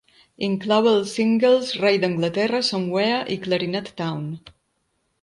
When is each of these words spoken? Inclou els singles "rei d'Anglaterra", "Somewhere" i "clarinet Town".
Inclou 0.45 0.89
els 0.91 1.11
singles 1.17 1.75
"rei 1.83 2.01
d'Anglaterra", 2.05 2.65
"Somewhere" 2.73 3.23
i 3.37 3.41
"clarinet 3.47 3.97
Town". 4.05 4.29